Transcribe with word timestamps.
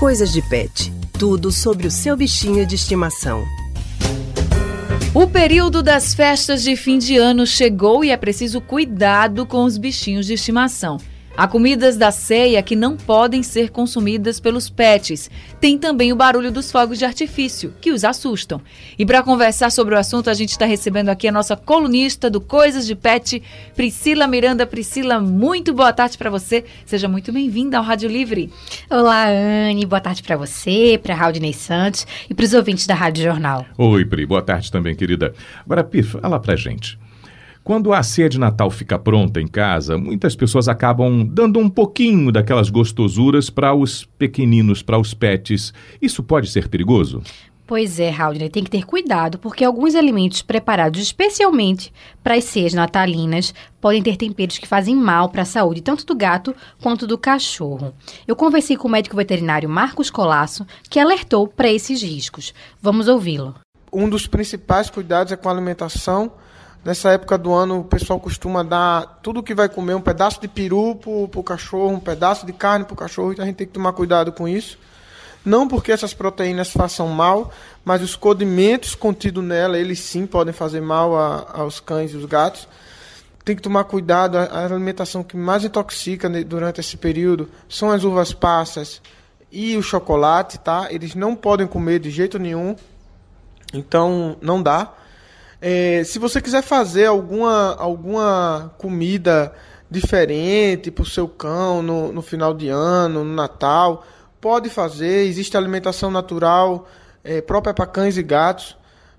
Coisas 0.00 0.32
de 0.32 0.40
Pet. 0.40 0.90
Tudo 1.18 1.52
sobre 1.52 1.86
o 1.86 1.90
seu 1.90 2.16
bichinho 2.16 2.64
de 2.64 2.74
estimação. 2.74 3.44
O 5.12 5.26
período 5.26 5.82
das 5.82 6.14
festas 6.14 6.62
de 6.62 6.74
fim 6.74 6.96
de 6.96 7.18
ano 7.18 7.46
chegou 7.46 8.02
e 8.02 8.10
é 8.10 8.16
preciso 8.16 8.62
cuidado 8.62 9.44
com 9.44 9.62
os 9.62 9.76
bichinhos 9.76 10.24
de 10.24 10.32
estimação. 10.32 10.96
Há 11.36 11.46
comidas 11.46 11.96
da 11.96 12.10
ceia 12.10 12.62
que 12.62 12.76
não 12.76 12.96
podem 12.96 13.42
ser 13.42 13.70
consumidas 13.70 14.38
pelos 14.38 14.68
pets. 14.68 15.30
Tem 15.60 15.78
também 15.78 16.12
o 16.12 16.16
barulho 16.16 16.50
dos 16.50 16.70
fogos 16.70 16.98
de 16.98 17.04
artifício, 17.04 17.72
que 17.80 17.92
os 17.92 18.04
assustam. 18.04 18.60
E 18.98 19.06
para 19.06 19.22
conversar 19.22 19.70
sobre 19.70 19.94
o 19.94 19.98
assunto, 19.98 20.28
a 20.28 20.34
gente 20.34 20.50
está 20.50 20.66
recebendo 20.66 21.08
aqui 21.08 21.28
a 21.28 21.32
nossa 21.32 21.56
colunista 21.56 22.28
do 22.28 22.40
Coisas 22.40 22.86
de 22.86 22.94
Pet, 22.94 23.42
Priscila 23.74 24.26
Miranda. 24.26 24.66
Priscila, 24.66 25.20
muito 25.20 25.72
boa 25.72 25.92
tarde 25.92 26.18
para 26.18 26.28
você. 26.28 26.64
Seja 26.84 27.08
muito 27.08 27.32
bem-vinda 27.32 27.78
ao 27.78 27.84
Rádio 27.84 28.10
Livre. 28.10 28.50
Olá, 28.90 29.26
Anne. 29.28 29.86
Boa 29.86 30.00
tarde 30.00 30.22
para 30.22 30.36
você, 30.36 31.00
para 31.02 31.14
Raudinei 31.14 31.52
Santos 31.52 32.06
e 32.28 32.34
para 32.34 32.44
os 32.44 32.52
ouvintes 32.52 32.86
da 32.86 32.94
Rádio 32.94 33.24
Jornal. 33.24 33.64
Oi, 33.78 34.04
Pri. 34.04 34.26
Boa 34.26 34.42
tarde 34.42 34.70
também, 34.70 34.94
querida. 34.94 35.32
Agora, 35.64 35.84
Pi, 35.84 36.02
fala 36.02 36.38
pra 36.38 36.56
gente. 36.56 36.98
Quando 37.62 37.92
a 37.92 38.02
ceia 38.02 38.28
de 38.28 38.38
Natal 38.38 38.70
fica 38.70 38.98
pronta 38.98 39.40
em 39.40 39.46
casa, 39.46 39.98
muitas 39.98 40.34
pessoas 40.34 40.66
acabam 40.66 41.24
dando 41.24 41.58
um 41.58 41.68
pouquinho 41.68 42.32
daquelas 42.32 42.70
gostosuras 42.70 43.50
para 43.50 43.74
os 43.74 44.04
pequeninos, 44.18 44.82
para 44.82 44.98
os 44.98 45.12
pets. 45.12 45.72
Isso 46.00 46.22
pode 46.22 46.50
ser 46.50 46.68
perigoso? 46.68 47.22
Pois 47.70 48.00
é, 48.00 48.10
Haldner, 48.10 48.50
tem 48.50 48.64
que 48.64 48.70
ter 48.70 48.84
cuidado, 48.84 49.38
porque 49.38 49.64
alguns 49.64 49.94
alimentos 49.94 50.42
preparados 50.42 51.00
especialmente 51.00 51.92
para 52.20 52.34
as 52.34 52.42
ceias 52.42 52.74
natalinas 52.74 53.54
podem 53.80 54.02
ter 54.02 54.16
temperos 54.16 54.58
que 54.58 54.66
fazem 54.66 54.96
mal 54.96 55.28
para 55.28 55.42
a 55.42 55.44
saúde 55.44 55.80
tanto 55.80 56.04
do 56.04 56.16
gato 56.16 56.52
quanto 56.82 57.06
do 57.06 57.16
cachorro. 57.16 57.94
Eu 58.26 58.34
conversei 58.34 58.76
com 58.76 58.88
o 58.88 58.90
médico 58.90 59.14
veterinário 59.14 59.68
Marcos 59.68 60.10
Colasso, 60.10 60.66
que 60.90 60.98
alertou 60.98 61.46
para 61.46 61.70
esses 61.70 62.02
riscos. 62.02 62.52
Vamos 62.82 63.06
ouvi-lo. 63.06 63.54
Um 63.92 64.08
dos 64.08 64.26
principais 64.26 64.90
cuidados 64.90 65.32
é 65.32 65.36
com 65.36 65.48
a 65.48 65.52
alimentação 65.52 66.32
Nessa 66.82 67.10
época 67.10 67.36
do 67.36 67.52
ano, 67.52 67.80
o 67.80 67.84
pessoal 67.84 68.18
costuma 68.18 68.62
dar 68.62 69.20
tudo 69.22 69.42
que 69.42 69.54
vai 69.54 69.68
comer, 69.68 69.94
um 69.94 70.00
pedaço 70.00 70.40
de 70.40 70.48
peru 70.48 70.94
pro, 70.94 71.28
pro 71.28 71.42
cachorro, 71.42 71.94
um 71.94 72.00
pedaço 72.00 72.46
de 72.46 72.54
carne 72.54 72.86
pro 72.86 72.96
cachorro, 72.96 73.32
então 73.32 73.42
a 73.42 73.46
gente 73.46 73.56
tem 73.56 73.66
que 73.66 73.72
tomar 73.72 73.92
cuidado 73.92 74.32
com 74.32 74.48
isso. 74.48 74.78
Não 75.44 75.68
porque 75.68 75.92
essas 75.92 76.14
proteínas 76.14 76.70
façam 76.70 77.06
mal, 77.08 77.52
mas 77.84 78.02
os 78.02 78.16
condimentos 78.16 78.94
contidos 78.94 79.44
nela, 79.44 79.78
eles 79.78 80.00
sim 80.00 80.26
podem 80.26 80.54
fazer 80.54 80.80
mal 80.80 81.16
a, 81.16 81.50
aos 81.52 81.80
cães 81.80 82.12
e 82.12 82.16
os 82.16 82.24
gatos. 82.24 82.66
Tem 83.44 83.54
que 83.54 83.62
tomar 83.62 83.84
cuidado, 83.84 84.36
a, 84.36 84.44
a 84.44 84.64
alimentação 84.64 85.22
que 85.22 85.36
mais 85.36 85.64
intoxica 85.64 86.30
durante 86.44 86.80
esse 86.80 86.96
período 86.96 87.48
são 87.68 87.90
as 87.90 88.04
uvas 88.04 88.32
passas 88.32 89.02
e 89.52 89.76
o 89.76 89.82
chocolate, 89.82 90.58
tá? 90.58 90.88
Eles 90.90 91.14
não 91.14 91.34
podem 91.34 91.66
comer 91.66 91.98
de 91.98 92.10
jeito 92.10 92.38
nenhum, 92.38 92.74
então 93.74 94.36
não 94.40 94.62
dá. 94.62 94.94
É, 95.60 96.02
se 96.04 96.18
você 96.18 96.40
quiser 96.40 96.62
fazer 96.62 97.06
alguma, 97.06 97.74
alguma 97.76 98.72
comida 98.78 99.52
diferente 99.90 100.90
para 100.90 101.02
o 101.02 101.06
seu 101.06 101.28
cão 101.28 101.82
no, 101.82 102.12
no 102.12 102.22
final 102.22 102.54
de 102.54 102.68
ano, 102.68 103.24
no 103.24 103.34
Natal, 103.34 104.06
pode 104.40 104.70
fazer. 104.70 105.26
Existe 105.26 105.56
alimentação 105.56 106.10
natural 106.10 106.88
é, 107.22 107.40
própria 107.42 107.74
para 107.74 107.86
cães 107.86 108.16
e 108.16 108.22
gatos. 108.22 108.76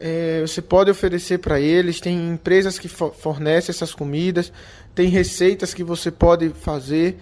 É, 0.00 0.40
você 0.40 0.62
pode 0.62 0.90
oferecer 0.90 1.38
para 1.38 1.60
eles. 1.60 2.00
Tem 2.00 2.30
empresas 2.30 2.78
que 2.78 2.88
fornecem 2.88 3.72
essas 3.72 3.94
comidas, 3.94 4.52
tem 4.94 5.08
receitas 5.08 5.74
que 5.74 5.84
você 5.84 6.10
pode 6.10 6.48
fazer, 6.50 7.18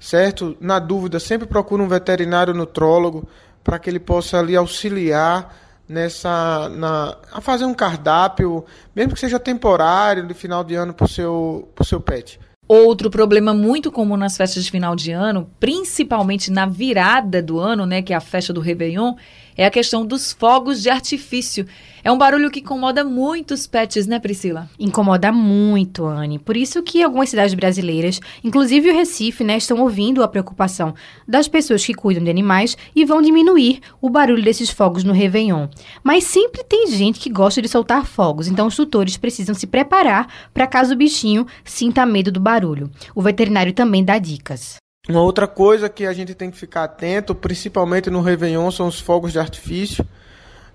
certo? 0.00 0.56
Na 0.60 0.78
dúvida, 0.78 1.20
sempre 1.20 1.46
procure 1.46 1.82
um 1.82 1.88
veterinário 1.88 2.54
nutrólogo 2.54 3.28
para 3.62 3.78
que 3.78 3.90
ele 3.90 4.00
possa 4.00 4.38
ali 4.38 4.56
auxiliar 4.56 5.65
nessa 5.88 6.68
na, 6.70 7.16
a 7.32 7.40
fazer 7.40 7.64
um 7.64 7.74
cardápio, 7.74 8.64
mesmo 8.94 9.14
que 9.14 9.20
seja 9.20 9.38
temporário, 9.38 10.26
de 10.26 10.34
final 10.34 10.64
de 10.64 10.74
ano 10.74 10.92
para 10.92 11.06
o 11.06 11.08
seu, 11.08 11.68
pro 11.74 11.84
seu 11.84 12.00
pet. 12.00 12.38
Outro 12.68 13.08
problema 13.08 13.54
muito 13.54 13.92
comum 13.92 14.16
nas 14.16 14.36
festas 14.36 14.64
de 14.64 14.70
final 14.72 14.96
de 14.96 15.12
ano, 15.12 15.48
principalmente 15.60 16.50
na 16.50 16.66
virada 16.66 17.40
do 17.40 17.60
ano, 17.60 17.86
né, 17.86 18.02
que 18.02 18.12
é 18.12 18.16
a 18.16 18.20
festa 18.20 18.52
do 18.52 18.60
Réveillon, 18.60 19.14
é 19.56 19.64
a 19.64 19.70
questão 19.70 20.04
dos 20.04 20.32
fogos 20.32 20.82
de 20.82 20.90
artifício. 20.90 21.66
É 22.04 22.12
um 22.12 22.18
barulho 22.18 22.52
que 22.52 22.60
incomoda 22.60 23.02
muito 23.02 23.52
os 23.52 23.66
pets, 23.66 24.06
né, 24.06 24.20
Priscila? 24.20 24.70
Incomoda 24.78 25.32
muito, 25.32 26.04
Anne. 26.06 26.38
Por 26.38 26.56
isso 26.56 26.80
que 26.82 27.02
algumas 27.02 27.30
cidades 27.30 27.52
brasileiras, 27.54 28.20
inclusive 28.44 28.90
o 28.90 28.94
Recife, 28.94 29.42
né, 29.42 29.56
estão 29.56 29.80
ouvindo 29.80 30.22
a 30.22 30.28
preocupação 30.28 30.94
das 31.26 31.48
pessoas 31.48 31.84
que 31.84 31.94
cuidam 31.94 32.22
de 32.22 32.30
animais 32.30 32.76
e 32.94 33.04
vão 33.04 33.20
diminuir 33.20 33.80
o 34.00 34.08
barulho 34.08 34.42
desses 34.42 34.70
fogos 34.70 35.02
no 35.02 35.12
Réveillon. 35.12 35.66
Mas 36.04 36.22
sempre 36.22 36.62
tem 36.62 36.86
gente 36.86 37.18
que 37.18 37.28
gosta 37.28 37.60
de 37.60 37.68
soltar 37.68 38.06
fogos, 38.06 38.46
então 38.46 38.68
os 38.68 38.76
tutores 38.76 39.16
precisam 39.16 39.54
se 39.54 39.66
preparar 39.66 40.28
para 40.54 40.68
caso 40.68 40.94
o 40.94 40.96
bichinho 40.96 41.44
sinta 41.64 42.06
medo 42.06 42.30
do 42.30 42.38
barulho. 42.38 42.88
O 43.16 43.22
veterinário 43.22 43.72
também 43.72 44.04
dá 44.04 44.16
dicas. 44.18 44.76
Uma 45.08 45.22
outra 45.22 45.46
coisa 45.46 45.88
que 45.88 46.04
a 46.04 46.12
gente 46.12 46.34
tem 46.34 46.50
que 46.50 46.56
ficar 46.56 46.82
atento, 46.82 47.34
principalmente 47.34 48.10
no 48.10 48.20
Réveillon, 48.20 48.70
são 48.72 48.88
os 48.88 48.98
fogos 48.98 49.32
de 49.32 49.38
artifício. 49.38 50.04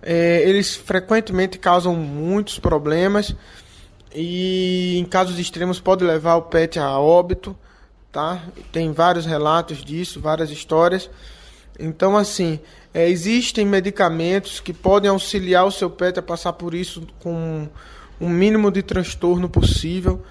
É, 0.01 0.41
eles 0.47 0.73
frequentemente 0.73 1.59
causam 1.59 1.95
muitos 1.95 2.57
problemas 2.57 3.35
e, 4.15 4.97
em 4.97 5.05
casos 5.05 5.37
extremos, 5.37 5.81
pode 5.81 6.05
levar 6.05 6.35
o 6.35 6.43
pet 6.43 6.79
a 6.79 6.97
óbito. 6.97 7.55
Tá? 8.09 8.41
Tem 8.71 8.91
vários 8.93 9.25
relatos 9.25 9.83
disso, 9.83 10.21
várias 10.21 10.49
histórias. 10.49 11.09
Então, 11.77 12.15
assim, 12.15 12.59
é, 12.93 13.09
existem 13.09 13.65
medicamentos 13.65 14.59
que 14.61 14.71
podem 14.71 15.09
auxiliar 15.09 15.65
o 15.65 15.71
seu 15.71 15.89
pet 15.89 16.19
a 16.19 16.21
passar 16.23 16.53
por 16.53 16.73
isso 16.73 17.05
com 17.19 17.67
o 18.19 18.29
mínimo 18.29 18.71
de 18.71 18.81
transtorno 18.81 19.49
possível. 19.49 20.21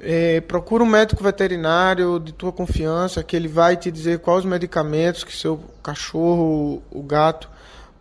É, 0.00 0.40
procura 0.40 0.82
um 0.82 0.86
médico 0.86 1.22
veterinário 1.22 2.18
de 2.18 2.32
tua 2.32 2.52
confiança 2.52 3.22
que 3.22 3.36
ele 3.36 3.48
vai 3.48 3.76
te 3.76 3.90
dizer 3.90 4.18
quais 4.18 4.40
os 4.40 4.50
medicamentos 4.50 5.22
que 5.22 5.32
seu 5.32 5.60
cachorro, 5.82 6.82
o 6.90 7.02
gato, 7.02 7.48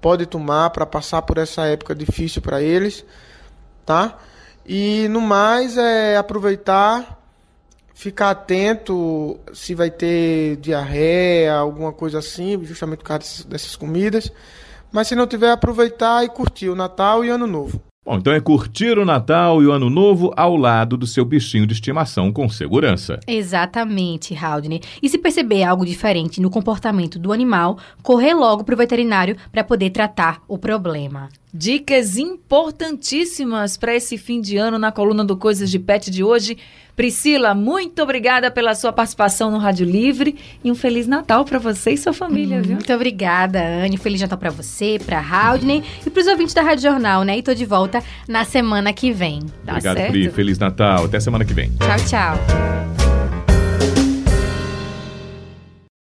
pode 0.02 0.26
tomar 0.26 0.72
para 0.72 0.86
passar 0.86 1.22
por 1.22 1.38
essa 1.38 1.66
época 1.66 1.94
difícil 1.96 2.42
para 2.42 2.62
eles, 2.62 3.06
tá? 3.86 4.18
E 4.66 5.08
no 5.10 5.22
mais 5.22 5.78
é 5.78 6.18
aproveitar, 6.18 7.22
ficar 7.94 8.32
atento 8.32 9.40
se 9.54 9.76
vai 9.76 9.92
ter 9.92 10.58
diarreia, 10.58 11.54
alguma 11.54 11.94
coisa 11.94 12.20
assim, 12.20 12.64
justamente 12.66 13.00
por 13.00 13.06
causa 13.06 13.48
dessas 13.48 13.76
comidas. 13.76 14.32
Mas 14.92 15.08
se 15.08 15.16
não 15.16 15.28
tiver, 15.28 15.52
aproveitar 15.52 16.24
e 16.24 16.30
curtir 16.30 16.70
o 16.70 16.76
Natal 16.76 17.24
e 17.24 17.30
Ano 17.30 17.48
Novo. 17.48 17.82
Bom, 18.06 18.18
então 18.18 18.34
é 18.34 18.40
curtir 18.42 18.98
o 18.98 19.06
Natal 19.06 19.64
e 19.64 19.66
o 19.66 19.72
Ano 19.72 19.90
Novo 19.90 20.34
ao 20.36 20.58
lado 20.58 20.98
do 20.98 21.08
seu 21.08 21.24
bichinho 21.24 21.66
de 21.66 21.74
estimação 21.74 22.34
com 22.34 22.50
segurança. 22.50 23.18
Exatamente, 23.26 24.36
Haldane. 24.36 24.82
E 25.02 25.08
se 25.08 25.18
perceber 25.18 25.64
algo 25.64 25.86
diferente 25.86 26.42
no 26.42 26.50
comportamento 26.50 27.18
do 27.18 27.32
animal, 27.32 27.78
correr 28.02 28.34
logo 28.34 28.66
para 28.66 28.76
o 28.76 28.78
veterinário 28.78 29.38
para 29.54 29.64
poder 29.64 29.90
tratar 29.92 30.42
o 30.50 30.58
problema. 30.58 31.30
Dicas 31.54 32.18
importantíssimas 32.18 33.78
para 33.78 33.94
esse 33.94 34.18
fim 34.18 34.42
de 34.42 34.58
ano 34.58 34.80
na 34.80 34.92
coluna 34.92 35.24
do 35.24 35.38
Coisas 35.38 35.70
de 35.70 35.78
Pet 35.78 36.10
de 36.10 36.24
hoje. 36.24 36.58
Priscila, 36.96 37.54
muito 37.54 38.02
obrigada 38.02 38.50
pela 38.50 38.74
sua 38.74 38.92
participação 38.92 39.52
no 39.52 39.60
Rádio 39.60 39.86
Livre 39.86 40.36
e 40.64 40.72
um 40.72 40.76
Feliz 40.76 41.06
Natal 41.06 41.46
para 41.46 41.60
você 41.60 41.92
e 41.92 41.98
sua 41.98 42.14
família, 42.14 42.60
viu? 42.62 42.76
Muito 42.76 42.92
obrigada, 42.92 43.60
Anne. 43.64 43.98
Feliz 43.98 44.22
Natal 44.22 44.38
para 44.38 44.50
você, 44.50 45.00
para 45.06 45.20
Haldney 45.20 45.84
e 46.06 46.10
para 46.10 46.22
os 46.22 46.28
ouvintes 46.28 46.56
da 46.56 46.64
Rádio 46.64 46.90
Jornal, 46.90 47.24
né? 47.24 47.38
E 47.38 47.44
tô 47.44 47.54
de 47.54 47.66
volta 47.66 48.04
na 48.28 48.46
semana 48.46 48.92
que 48.92 49.12
vem. 49.12 49.42
Tá 49.64 49.74
Obrigado, 49.74 49.98
certo? 49.98 50.12
Pri. 50.12 50.30
Feliz 50.32 50.58
Natal. 50.58 51.06
Até 51.06 51.20
semana 51.20 51.46
que 51.46 51.54
vem. 51.54 51.70
Tchau, 51.72 52.06
tchau. 52.08 53.03